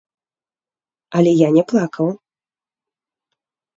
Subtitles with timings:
[1.19, 2.07] Але я не плакаў!